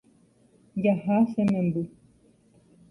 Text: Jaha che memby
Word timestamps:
Jaha 0.83 1.17
che 1.31 1.41
memby 1.51 1.81